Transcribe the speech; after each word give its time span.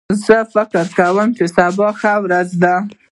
زه 0.25 0.37
فکر 0.53 0.85
کوم 0.97 1.29
چې 1.37 1.45
سبا 1.55 1.67
به 1.77 1.87
ښه 1.99 2.13
ورځ 2.25 2.49
وي 2.61 2.75